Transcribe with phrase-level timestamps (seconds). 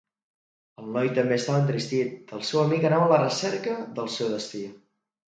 [0.83, 4.63] El noi també estava entristit; el seu amic anava a la recerca del seu destí.